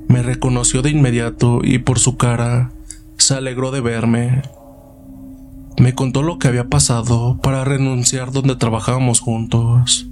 Me 0.08 0.22
reconoció 0.22 0.82
de 0.82 0.90
inmediato 0.90 1.60
y 1.62 1.78
por 1.78 2.00
su 2.00 2.16
cara 2.16 2.72
se 3.16 3.34
alegró 3.34 3.70
de 3.70 3.80
verme. 3.80 4.42
Me 5.78 5.94
contó 5.94 6.24
lo 6.24 6.40
que 6.40 6.48
había 6.48 6.68
pasado 6.68 7.38
para 7.40 7.64
renunciar 7.64 8.32
donde 8.32 8.56
trabajábamos 8.56 9.20
juntos. 9.20 10.08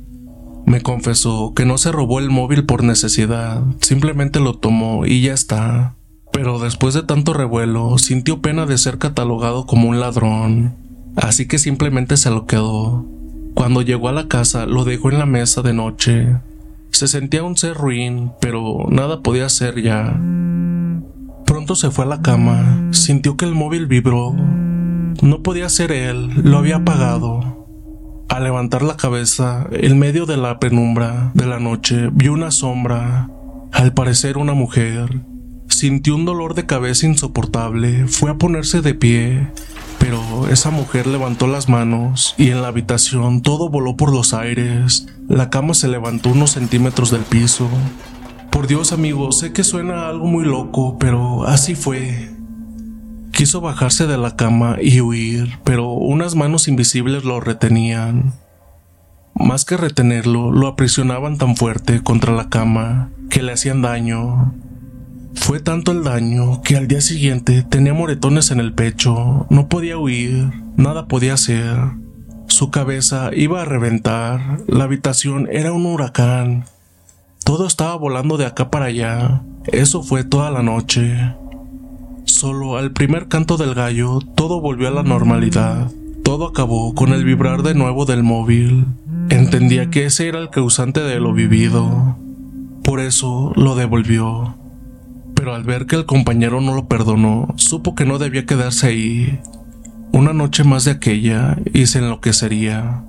Me 0.67 0.83
confesó 0.83 1.53
que 1.53 1.65
no 1.65 1.79
se 1.79 1.91
robó 1.91 2.21
el 2.21 2.31
móvil 2.31 2.65
por 2.65 2.85
necesidad, 2.85 3.65
simplemente 3.81 4.39
lo 4.39 4.55
tomó 4.55 5.05
y 5.05 5.23
ya 5.23 5.35
está. 5.35 5.97
Pero 6.33 6.61
después 6.61 6.95
de 6.95 7.03
tanto 7.03 7.33
revuelo, 7.35 7.99
sintió 7.99 8.41
pena 8.41 8.67
de 8.67 8.79
ser 8.79 8.99
catalogado 8.99 9.67
como 9.67 9.89
un 9.89 9.99
ladrón 9.99 10.88
así 11.21 11.47
que 11.47 11.59
simplemente 11.59 12.17
se 12.17 12.31
lo 12.31 12.47
quedó. 12.47 13.07
Cuando 13.55 13.83
llegó 13.83 14.09
a 14.09 14.13
la 14.13 14.29
casa 14.29 14.67
lo 14.67 14.85
dejó 14.85 15.11
en 15.11 15.19
la 15.19 15.27
mesa 15.27 15.63
de 15.63 15.73
noche. 15.73 16.37
Se 16.91 17.09
sentía 17.09 17.43
un 17.43 17.57
ser 17.57 17.75
ruin, 17.75 18.33
pero 18.41 18.87
nada 18.89 19.21
podía 19.21 19.47
hacer 19.47 19.83
ya. 19.83 20.19
Pronto 21.45 21.75
se 21.75 21.91
fue 21.91 22.05
a 22.05 22.09
la 22.09 22.23
cama, 22.23 22.89
sintió 22.93 23.37
que 23.37 23.45
el 23.45 23.55
móvil 23.55 23.87
vibró. 23.87 24.33
No 25.23 25.43
podía 25.43 25.69
ser 25.69 25.93
él, 25.93 26.31
lo 26.43 26.59
había 26.59 26.77
apagado. 26.77 27.67
Al 28.29 28.45
levantar 28.45 28.83
la 28.83 28.97
cabeza, 28.97 29.67
en 29.71 29.99
medio 29.99 30.27
de 30.27 30.37
la 30.37 30.61
penumbra 30.61 31.31
de 31.35 31.47
la 31.47 31.59
noche, 31.59 32.11
vio 32.13 32.33
una 32.33 32.51
sombra, 32.51 33.31
al 33.73 33.95
parecer 33.95 34.39
una 34.39 34.55
mujer. 34.55 35.23
Sintió 35.69 36.15
un 36.15 36.25
dolor 36.25 36.55
de 36.55 36.67
cabeza 36.67 37.07
insoportable, 37.07 38.07
fue 38.07 38.31
a 38.31 38.35
ponerse 38.35 38.83
de 38.83 38.95
pie, 38.95 39.49
pero 39.99 40.49
esa 40.49 40.71
mujer 40.71 41.07
levantó 41.07 41.47
las 41.47 41.69
manos 41.69 42.35
y 42.39 42.51
en 42.51 42.63
la 42.63 42.69
habitación 42.69 43.43
todo 43.43 43.69
voló 43.69 43.97
por 43.97 44.13
los 44.13 44.35
aires. 44.35 45.07
La 45.29 45.51
cama 45.51 45.75
se 45.75 45.89
levantó 45.89 46.31
unos 46.31 46.53
centímetros 46.53 47.11
del 47.11 47.23
piso. 47.23 47.69
Por 48.51 48.67
Dios, 48.67 48.93
amigo, 48.93 49.31
sé 49.33 49.53
que 49.53 49.65
suena 49.65 50.09
algo 50.09 50.27
muy 50.27 50.45
loco, 50.45 50.97
pero 50.99 51.47
así 51.47 51.75
fue. 51.75 52.31
Quiso 53.33 53.61
bajarse 53.61 54.07
de 54.07 54.19
la 54.19 54.37
cama 54.37 54.79
y 54.81 55.01
huir, 55.01 55.59
pero 55.65 55.93
unas 55.93 56.35
manos 56.35 56.67
invisibles 56.67 57.25
lo 57.25 57.41
retenían. 57.41 58.33
Más 59.35 59.65
que 59.65 59.77
retenerlo, 59.77 60.51
lo 60.51 60.67
aprisionaban 60.67 61.39
tan 61.39 61.55
fuerte 61.55 62.03
contra 62.03 62.35
la 62.35 62.49
cama 62.49 63.11
que 63.31 63.43
le 63.43 63.53
hacían 63.53 63.83
daño. 63.83 64.53
Fue 65.35 65.61
tanto 65.61 65.93
el 65.93 66.05
daño 66.05 66.63
que 66.63 66.77
al 66.77 66.89
día 66.89 67.01
siguiente 67.01 67.63
tenía 67.63 67.95
moretones 67.95 68.51
en 68.51 68.61
el 68.61 68.73
pecho, 68.73 69.47
no 69.51 69.69
podía 69.69 69.99
huir, 69.99 70.51
nada 70.77 71.07
podía 71.07 71.35
hacer. 71.35 71.77
su 72.47 72.71
cabeza 72.71 73.31
iba 73.35 73.63
a 73.63 73.65
reventar, 73.65 74.61
la 74.67 74.85
habitación 74.85 75.49
era 75.51 75.73
un 75.73 75.87
huracán. 75.87 76.65
Todo 77.45 77.67
estaba 77.67 77.95
volando 77.97 78.37
de 78.37 78.47
acá 78.47 78.71
para 78.71 78.87
allá. 78.87 79.43
Eso 79.67 80.03
fue 80.03 80.25
toda 80.25 80.51
la 80.51 80.63
noche. 80.63 81.35
Solo 82.25 82.77
al 82.77 82.93
primer 82.93 83.29
canto 83.29 83.57
del 83.57 83.75
gallo 83.75 84.19
todo 84.35 84.61
volvió 84.61 84.89
a 84.89 84.91
la 84.91 85.03
normalidad. 85.03 85.91
Todo 86.25 86.47
acabó 86.47 86.95
con 86.95 87.15
el 87.15 87.25
vibrar 87.25 87.63
de 87.63 87.75
nuevo 87.75 88.05
del 88.05 88.23
móvil. 88.23 88.85
Entendía 89.31 89.89
que 89.89 90.05
ese 90.05 90.29
era 90.29 90.39
el 90.41 90.51
causante 90.51 91.01
de 91.01 91.21
lo 91.21 91.33
vivido. 91.33 92.19
Por 92.83 93.01
eso 93.01 93.53
lo 93.57 93.77
devolvió. 93.77 94.58
Pero 95.39 95.55
al 95.55 95.63
ver 95.63 95.87
que 95.87 95.95
el 95.95 96.05
compañero 96.05 96.61
no 96.61 96.75
lo 96.75 96.89
perdonó, 96.89 97.55
supo 97.55 97.95
que 97.95 98.05
no 98.05 98.19
debía 98.19 98.45
quedarse 98.45 98.89
ahí. 98.89 99.39
Una 100.11 100.33
noche 100.33 100.65
más 100.65 100.85
de 100.85 100.91
aquella 100.91 101.57
y 101.73 101.87
se 101.87 102.01
enloquecería. 102.01 103.05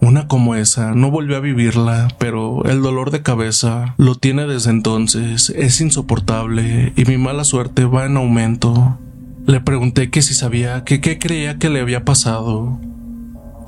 Una 0.00 0.26
como 0.26 0.56
esa 0.56 0.96
no 0.96 1.12
volvió 1.12 1.36
a 1.36 1.40
vivirla, 1.40 2.08
pero 2.18 2.64
el 2.64 2.82
dolor 2.82 3.12
de 3.12 3.22
cabeza 3.22 3.94
lo 3.96 4.16
tiene 4.16 4.48
desde 4.48 4.70
entonces, 4.70 5.50
es 5.50 5.80
insoportable 5.80 6.92
y 6.96 7.04
mi 7.04 7.16
mala 7.16 7.44
suerte 7.44 7.84
va 7.84 8.06
en 8.06 8.16
aumento. 8.16 8.98
Le 9.46 9.60
pregunté 9.60 10.10
que 10.10 10.22
si 10.22 10.34
sabía 10.34 10.82
que 10.82 11.00
qué 11.00 11.20
creía 11.20 11.60
que 11.60 11.70
le 11.70 11.80
había 11.80 12.04
pasado. 12.04 12.80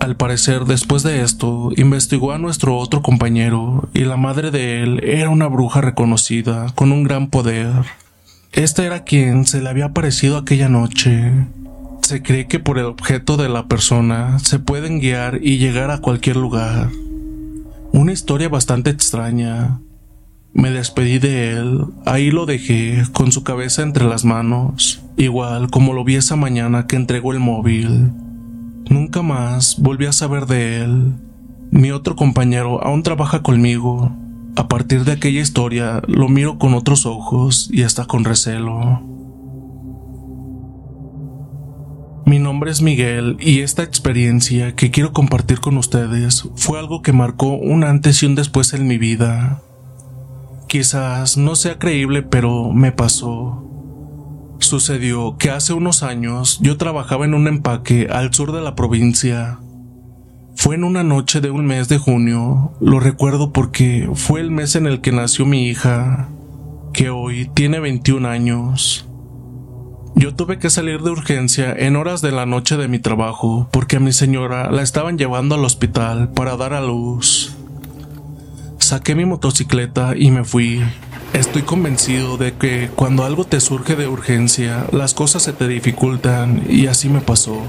Al 0.00 0.17
parecer, 0.17 0.64
después 0.64 1.02
de 1.02 1.23
esto, 1.23 1.71
investigó 1.76 2.33
a 2.33 2.38
nuestro 2.38 2.76
otro 2.76 3.02
compañero 3.02 3.88
y 3.95 4.05
la 4.05 4.17
madre 4.17 4.50
de 4.50 4.83
él 4.83 5.00
era 5.02 5.28
una 5.28 5.49
bruja 5.49 5.81
reconocida, 5.81 6.73
con 6.76 6.93
un 6.93 7.02
gran 7.02 7.28
poder. 7.31 7.73
Esta 8.52 8.85
era 8.85 9.05
quien 9.05 9.45
se 9.45 9.61
le 9.61 9.69
había 9.69 9.87
aparecido 9.87 10.38
aquella 10.38 10.69
noche. 10.69 11.33
Se 12.02 12.23
cree 12.23 12.47
que 12.47 12.61
por 12.61 12.78
el 12.78 12.87
objeto 12.87 13.37
de 13.37 13.49
la 13.49 13.67
persona 13.67 14.38
se 14.38 14.61
pueden 14.61 15.00
guiar 15.00 15.40
y 15.43 15.59
llegar 15.59 15.90
a 15.90 15.99
cualquier 15.99 16.37
lugar. 16.37 16.90
Una 17.93 18.12
historia 18.12 18.49
bastante 18.49 18.90
extraña, 18.90 19.81
me 20.52 20.71
despedí 20.71 21.19
de 21.19 21.52
él, 21.52 21.85
ahí 22.07 22.31
lo 22.31 22.47
dejé, 22.47 23.02
con 23.12 23.33
su 23.33 23.43
cabeza 23.43 23.83
entre 23.83 24.05
las 24.05 24.25
manos, 24.25 25.02
igual 25.17 25.71
como 25.71 25.93
lo 25.93 26.05
vi 26.05 26.17
esa 26.17 26.37
mañana 26.37 26.87
que 26.87 26.97
entregó 26.97 27.33
el 27.33 27.40
móvil. 27.40 28.12
Nunca 28.88 29.23
más 29.23 29.76
volví 29.78 30.07
a 30.07 30.12
saber 30.12 30.47
de 30.47 30.83
él. 30.83 31.14
Mi 31.71 31.90
otro 31.90 32.16
compañero 32.16 32.83
aún 32.83 33.02
trabaja 33.02 33.42
conmigo. 33.42 34.11
A 34.57 34.66
partir 34.66 35.04
de 35.04 35.12
aquella 35.12 35.40
historia 35.40 36.02
lo 36.07 36.28
miro 36.28 36.59
con 36.59 36.75
otros 36.75 37.04
ojos 37.04 37.68
y 37.71 37.83
hasta 37.83 38.07
con 38.07 38.25
recelo. 38.25 39.02
Mi 42.25 42.38
nombre 42.38 42.71
es 42.71 42.83
Miguel 42.83 43.37
y 43.40 43.61
esta 43.61 43.83
experiencia 43.83 44.75
que 44.75 44.90
quiero 44.90 45.12
compartir 45.12 45.61
con 45.61 45.78
ustedes 45.78 46.49
fue 46.57 46.78
algo 46.78 47.02
que 47.02 47.12
marcó 47.12 47.49
un 47.49 47.85
antes 47.85 48.23
y 48.23 48.26
un 48.26 48.35
después 48.35 48.73
en 48.75 48.87
mi 48.87 48.99
vida. 48.99 49.62
Quizás 50.66 51.38
no 51.38 51.54
sea 51.57 51.78
creíble, 51.78 52.23
pero 52.23 52.73
me 52.73 52.92
pasó. 52.92 53.68
Sucedió 54.59 55.37
que 55.38 55.50
hace 55.50 55.73
unos 55.73 56.03
años 56.03 56.59
yo 56.61 56.77
trabajaba 56.77 57.25
en 57.25 57.35
un 57.35 57.47
empaque 57.47 58.09
al 58.11 58.35
sur 58.35 58.53
de 58.53 58.61
la 58.61 58.75
provincia. 58.75 59.61
Fue 60.57 60.75
en 60.75 60.85
una 60.85 61.05
noche 61.05 61.41
de 61.41 61.50
un 61.50 61.67
mes 61.67 61.88
de 61.88 61.99
junio, 61.99 62.73
lo 62.81 62.99
recuerdo 62.99 63.53
porque 63.53 64.11
fue 64.15 64.41
el 64.41 64.50
mes 64.50 64.75
en 64.75 64.87
el 64.87 65.00
que 65.00 65.12
nació 65.12 65.47
mi 65.47 65.69
hija, 65.69 66.29
que 66.93 67.11
hoy 67.11 67.49
tiene 67.55 67.79
21 67.79 68.29
años. 68.29 69.09
Yo 70.17 70.35
tuve 70.35 70.59
que 70.59 70.69
salir 70.69 71.03
de 71.03 71.11
urgencia 71.12 71.73
en 71.73 71.95
horas 71.95 72.23
de 72.23 72.33
la 72.33 72.45
noche 72.45 72.77
de 72.77 72.88
mi 72.88 72.99
trabajo 72.99 73.69
porque 73.71 73.97
a 73.97 74.00
mi 74.00 74.11
señora 74.11 74.69
la 74.73 74.83
estaban 74.83 75.17
llevando 75.17 75.55
al 75.55 75.65
hospital 75.65 76.33
para 76.33 76.57
dar 76.57 76.75
a 76.75 76.81
luz. 76.81 77.55
Saqué 78.79 79.15
mi 79.15 79.27
motocicleta 79.27 80.17
y 80.17 80.33
me 80.33 80.43
fui. 80.43 80.83
Estoy 81.33 81.63
convencido 81.63 82.37
de 82.37 82.55
que 82.55 82.91
cuando 82.95 83.25
algo 83.25 83.45
te 83.45 83.61
surge 83.61 83.97
de 83.97 84.09
urgencia, 84.09 84.87
las 84.93 85.15
cosas 85.15 85.43
se 85.43 85.53
te 85.53 85.69
dificultan 85.69 86.62
y 86.69 86.87
así 86.87 87.09
me 87.09 87.21
pasó. 87.21 87.61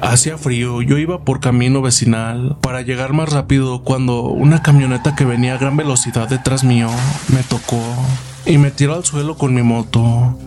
Hacía 0.00 0.38
frío, 0.38 0.82
yo 0.82 0.98
iba 0.98 1.24
por 1.24 1.40
camino 1.40 1.82
vecinal 1.82 2.56
para 2.60 2.82
llegar 2.82 3.12
más 3.12 3.30
rápido 3.30 3.82
cuando 3.82 4.22
una 4.22 4.62
camioneta 4.62 5.14
que 5.16 5.24
venía 5.24 5.54
a 5.54 5.58
gran 5.58 5.76
velocidad 5.76 6.28
detrás 6.28 6.62
mío 6.62 6.88
me 7.28 7.42
tocó 7.42 7.82
y 8.46 8.58
me 8.58 8.70
tiró 8.70 8.94
al 8.94 9.04
suelo 9.04 9.36
con 9.36 9.54
mi 9.54 9.62
moto. 9.62 10.38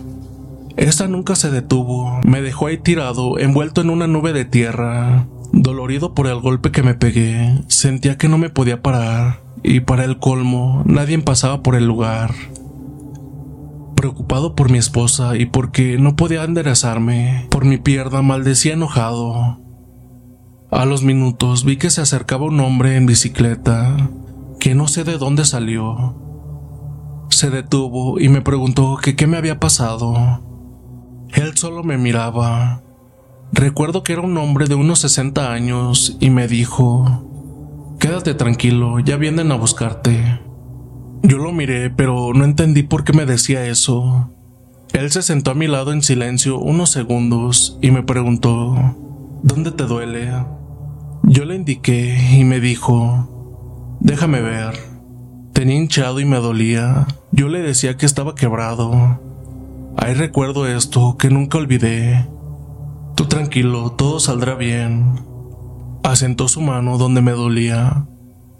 Esta 0.76 1.06
nunca 1.06 1.36
se 1.36 1.50
detuvo, 1.50 2.20
me 2.24 2.40
dejó 2.40 2.66
ahí 2.66 2.78
tirado, 2.78 3.38
envuelto 3.38 3.80
en 3.80 3.90
una 3.90 4.06
nube 4.06 4.32
de 4.32 4.44
tierra. 4.44 5.26
Dolorido 5.56 6.14
por 6.14 6.26
el 6.26 6.40
golpe 6.40 6.72
que 6.72 6.82
me 6.82 6.94
pegué, 6.94 7.62
sentía 7.68 8.18
que 8.18 8.28
no 8.28 8.38
me 8.38 8.50
podía 8.50 8.82
parar, 8.82 9.44
y 9.62 9.80
para 9.80 10.04
el 10.04 10.18
colmo, 10.18 10.82
nadie 10.84 11.16
pasaba 11.20 11.62
por 11.62 11.76
el 11.76 11.86
lugar. 11.86 12.34
Preocupado 13.94 14.56
por 14.56 14.68
mi 14.68 14.78
esposa 14.78 15.36
y 15.36 15.46
porque 15.46 15.96
no 15.96 16.16
podía 16.16 16.42
enderezarme, 16.42 17.46
por 17.50 17.64
mi 17.64 17.78
pierna 17.78 18.20
maldecía 18.20 18.72
enojado. 18.72 19.60
A 20.72 20.84
los 20.86 21.04
minutos 21.04 21.64
vi 21.64 21.76
que 21.76 21.90
se 21.90 22.00
acercaba 22.00 22.46
un 22.46 22.58
hombre 22.58 22.96
en 22.96 23.06
bicicleta, 23.06 23.96
que 24.58 24.74
no 24.74 24.88
sé 24.88 25.04
de 25.04 25.18
dónde 25.18 25.44
salió. 25.44 26.18
Se 27.30 27.50
detuvo 27.50 28.18
y 28.18 28.28
me 28.28 28.42
preguntó 28.42 28.96
que 29.00 29.14
qué 29.14 29.28
me 29.28 29.36
había 29.36 29.60
pasado. 29.60 30.42
Él 31.32 31.56
solo 31.56 31.84
me 31.84 31.96
miraba, 31.96 32.83
Recuerdo 33.56 34.02
que 34.02 34.14
era 34.14 34.22
un 34.22 34.36
hombre 34.36 34.66
de 34.66 34.74
unos 34.74 34.98
60 34.98 35.52
años 35.52 36.16
y 36.18 36.30
me 36.30 36.48
dijo, 36.48 37.94
Quédate 38.00 38.34
tranquilo, 38.34 38.98
ya 38.98 39.16
vienen 39.16 39.52
a 39.52 39.54
buscarte. 39.54 40.40
Yo 41.22 41.38
lo 41.38 41.52
miré, 41.52 41.88
pero 41.88 42.34
no 42.34 42.44
entendí 42.44 42.82
por 42.82 43.04
qué 43.04 43.12
me 43.12 43.26
decía 43.26 43.64
eso. 43.68 44.32
Él 44.92 45.08
se 45.12 45.22
sentó 45.22 45.52
a 45.52 45.54
mi 45.54 45.68
lado 45.68 45.92
en 45.92 46.02
silencio 46.02 46.58
unos 46.58 46.90
segundos 46.90 47.78
y 47.80 47.92
me 47.92 48.02
preguntó, 48.02 48.96
¿Dónde 49.44 49.70
te 49.70 49.84
duele? 49.84 50.32
Yo 51.22 51.44
le 51.44 51.54
indiqué 51.54 52.36
y 52.36 52.42
me 52.42 52.58
dijo, 52.58 53.96
Déjame 54.00 54.40
ver. 54.40 54.74
Tenía 55.52 55.76
hinchado 55.76 56.18
y 56.18 56.24
me 56.24 56.38
dolía. 56.38 57.06
Yo 57.30 57.48
le 57.48 57.62
decía 57.62 57.96
que 57.96 58.04
estaba 58.04 58.34
quebrado. 58.34 59.20
Ahí 59.96 60.14
recuerdo 60.14 60.66
esto 60.66 61.16
que 61.16 61.30
nunca 61.30 61.58
olvidé. 61.58 62.33
Tú 63.14 63.26
tranquilo, 63.26 63.92
todo 63.92 64.18
saldrá 64.20 64.54
bien. 64.54 65.20
Asentó 66.02 66.48
su 66.48 66.60
mano 66.60 66.98
donde 66.98 67.22
me 67.22 67.32
dolía. 67.32 68.06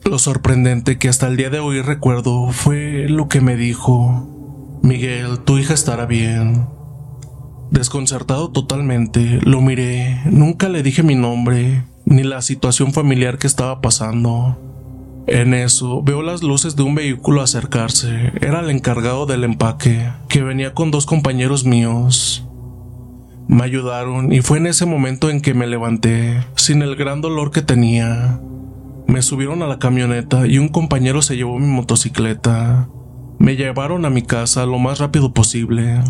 Lo 0.05 0.19
sorprendente 0.19 0.99
que 0.99 1.09
hasta 1.09 1.27
el 1.27 1.37
día 1.37 1.51
de 1.51 1.61
hoy 1.61 1.81
recuerdo 1.81 2.51
fue 2.51 3.07
lo 3.09 3.29
que 3.29 3.41
me 3.41 3.57
dijo. 3.57 4.81
Miguel, 4.83 5.41
tu 5.41 5.59
hija 5.59 5.75
estará 5.75 6.07
bien. 6.07 6.67
Desconcertado 7.71 8.51
totalmente, 8.51 9.41
lo 9.43 9.61
miré, 9.61 10.21
nunca 10.27 10.69
le 10.69 10.83
dije 10.83 11.03
mi 11.03 11.17
nombre, 11.17 11.85
ni 12.05 12.23
la 12.23 12.43
situación 12.43 12.93
familiar 12.93 13.39
que 13.39 13.47
estaba 13.47 13.81
pasando. 13.81 14.59
En 15.27 15.55
eso 15.55 16.03
veo 16.03 16.23
las 16.23 16.43
luces 16.43 16.77
de 16.77 16.83
un 16.83 16.95
vehículo 16.95 17.41
acercarse. 17.41 18.33
Era 18.41 18.61
el 18.61 18.71
encargado 18.71 19.27
del 19.27 19.43
empaque, 19.43 20.13
que 20.29 20.43
venía 20.43 20.75
con 20.75 20.91
dos 20.91 21.07
compañeros 21.07 21.65
míos. 21.65 22.47
Me 23.47 23.63
ayudaron 23.63 24.33
y 24.33 24.41
fue 24.41 24.59
en 24.59 24.67
ese 24.67 24.87
momento 24.87 25.29
en 25.29 25.41
que 25.41 25.53
me 25.53 25.67
levanté, 25.67 26.45
sin 26.57 26.83
el 26.83 26.97
gran 26.97 27.21
dolor 27.21 27.51
que 27.51 27.63
tenía. 27.63 28.41
Me 29.07 29.21
subieron 29.21 29.63
a 29.63 29.67
la 29.67 29.79
camioneta 29.79 30.47
y 30.47 30.59
un 30.59 30.69
compañero 30.69 31.21
se 31.21 31.37
llevó 31.37 31.59
mi 31.59 31.67
motocicleta. 31.67 32.89
Me 33.39 33.57
llevaron 33.57 34.07
a 34.07 34.11
mi 34.11 34.23
casa 34.23 34.65
lo 34.65 34.79
más 34.79 34.99
rápido 34.99 35.35
posible. 35.35 36.01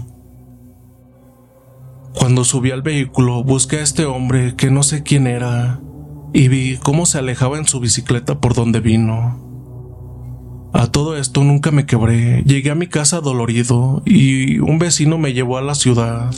Cuando 2.15 2.45
subí 2.45 2.71
al 2.71 2.83
vehículo 2.83 3.43
busqué 3.43 3.79
a 3.79 3.83
este 3.83 4.05
hombre 4.05 4.55
que 4.55 4.71
no 4.71 4.85
sé 4.85 5.03
quién 5.03 5.27
era 5.27 5.81
y 6.33 6.49
vi 6.49 6.77
cómo 6.77 7.05
se 7.05 7.19
alejaba 7.19 7.59
en 7.59 7.67
su 7.67 7.81
bicicleta 7.81 8.41
por 8.41 8.55
donde 8.55 8.81
vino. 8.81 9.41
A 10.73 10.87
todo 10.87 11.17
esto 11.17 11.43
nunca 11.43 11.73
me 11.73 11.87
quebré, 11.87 12.43
llegué 12.45 12.71
a 12.71 12.75
mi 12.75 12.87
casa 12.87 13.21
dolorido 13.21 14.03
y 14.05 14.59
un 14.61 14.79
vecino 14.79 15.19
me 15.19 15.33
llevó 15.33 15.59
a 15.59 15.63
la 15.63 15.75
ciudad. 15.75 16.33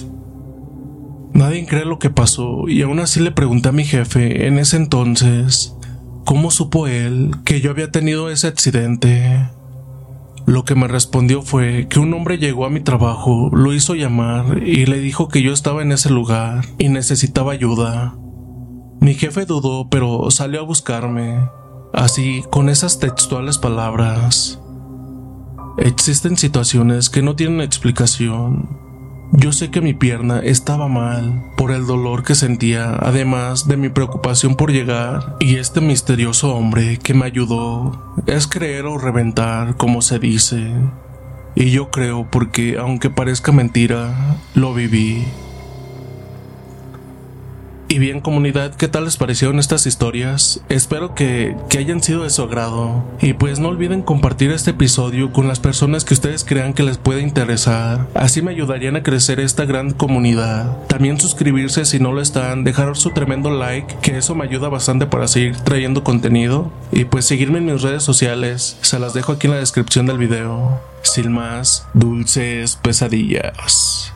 Nadie 1.36 1.66
cree 1.66 1.84
lo 1.84 1.98
que 1.98 2.08
pasó 2.08 2.66
y 2.66 2.80
aún 2.80 2.98
así 2.98 3.20
le 3.20 3.30
pregunté 3.30 3.68
a 3.68 3.72
mi 3.72 3.84
jefe 3.84 4.46
en 4.46 4.58
ese 4.58 4.78
entonces 4.78 5.76
cómo 6.24 6.50
supo 6.50 6.86
él 6.86 7.32
que 7.44 7.60
yo 7.60 7.72
había 7.72 7.90
tenido 7.90 8.30
ese 8.30 8.46
accidente. 8.46 9.46
Lo 10.46 10.64
que 10.64 10.74
me 10.74 10.88
respondió 10.88 11.42
fue 11.42 11.88
que 11.90 12.00
un 12.00 12.14
hombre 12.14 12.38
llegó 12.38 12.64
a 12.64 12.70
mi 12.70 12.80
trabajo, 12.80 13.50
lo 13.52 13.74
hizo 13.74 13.94
llamar 13.94 14.62
y 14.66 14.86
le 14.86 14.98
dijo 14.98 15.28
que 15.28 15.42
yo 15.42 15.52
estaba 15.52 15.82
en 15.82 15.92
ese 15.92 16.08
lugar 16.08 16.64
y 16.78 16.88
necesitaba 16.88 17.52
ayuda. 17.52 18.16
Mi 19.02 19.12
jefe 19.12 19.44
dudó, 19.44 19.90
pero 19.90 20.30
salió 20.30 20.60
a 20.60 20.64
buscarme, 20.64 21.50
así 21.92 22.44
con 22.50 22.70
esas 22.70 22.98
textuales 22.98 23.58
palabras. 23.58 24.58
Existen 25.76 26.38
situaciones 26.38 27.10
que 27.10 27.20
no 27.20 27.36
tienen 27.36 27.60
explicación, 27.60 28.85
Yo 29.32 29.52
sé 29.52 29.70
que 29.70 29.80
mi 29.80 29.92
pierna 29.92 30.40
estaba 30.40 30.88
mal 30.88 31.42
por 31.56 31.72
el 31.72 31.86
dolor 31.86 32.22
que 32.22 32.34
sentía, 32.34 32.94
además 32.94 33.66
de 33.66 33.76
mi 33.76 33.88
preocupación 33.88 34.54
por 34.54 34.70
llegar, 34.70 35.36
y 35.40 35.56
este 35.56 35.80
misterioso 35.80 36.54
hombre 36.54 36.98
que 36.98 37.12
me 37.12 37.26
ayudó 37.26 38.14
es 38.26 38.46
creer 38.46 38.86
o 38.86 38.98
reventar, 38.98 39.76
como 39.76 40.00
se 40.00 40.18
dice. 40.18 40.72
Y 41.54 41.70
yo 41.70 41.90
creo 41.90 42.28
porque, 42.30 42.76
aunque 42.78 43.10
parezca 43.10 43.50
mentira, 43.50 44.38
lo 44.54 44.74
viví. 44.74 45.24
Y 47.88 48.00
bien 48.00 48.20
comunidad, 48.20 48.74
¿qué 48.74 48.88
tal 48.88 49.04
les 49.04 49.16
parecieron 49.16 49.60
estas 49.60 49.86
historias? 49.86 50.60
Espero 50.68 51.14
que, 51.14 51.56
que, 51.68 51.78
hayan 51.78 52.02
sido 52.02 52.24
de 52.24 52.30
su 52.30 52.42
agrado. 52.42 53.04
Y 53.20 53.34
pues 53.34 53.60
no 53.60 53.68
olviden 53.68 54.02
compartir 54.02 54.50
este 54.50 54.72
episodio 54.72 55.32
con 55.32 55.46
las 55.46 55.60
personas 55.60 56.04
que 56.04 56.14
ustedes 56.14 56.44
crean 56.44 56.74
que 56.74 56.82
les 56.82 56.98
puede 56.98 57.22
interesar. 57.22 58.08
Así 58.14 58.42
me 58.42 58.50
ayudarían 58.50 58.96
a 58.96 59.04
crecer 59.04 59.38
esta 59.38 59.66
gran 59.66 59.92
comunidad. 59.92 60.76
También 60.88 61.20
suscribirse 61.20 61.84
si 61.84 62.00
no 62.00 62.12
lo 62.12 62.20
están, 62.20 62.64
dejar 62.64 62.96
su 62.96 63.10
tremendo 63.10 63.50
like, 63.50 63.96
que 64.02 64.18
eso 64.18 64.34
me 64.34 64.44
ayuda 64.44 64.68
bastante 64.68 65.06
para 65.06 65.28
seguir 65.28 65.56
trayendo 65.56 66.02
contenido. 66.02 66.72
Y 66.90 67.04
pues 67.04 67.24
seguirme 67.24 67.58
en 67.58 67.66
mis 67.66 67.82
redes 67.82 68.02
sociales, 68.02 68.78
se 68.80 68.98
las 68.98 69.14
dejo 69.14 69.30
aquí 69.30 69.46
en 69.46 69.52
la 69.52 69.60
descripción 69.60 70.06
del 70.06 70.18
video. 70.18 70.80
Sin 71.02 71.30
más, 71.30 71.86
dulces 71.94 72.74
pesadillas. 72.82 74.15